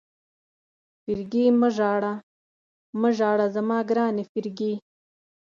فرګي 1.03 1.45
مه 1.59 1.69
ژاړه، 1.77 2.13
مه 2.99 3.09
ژاړه 3.17 3.47
زما 3.55 3.77
ګرانې 3.89 4.23
فرګي. 4.31 4.73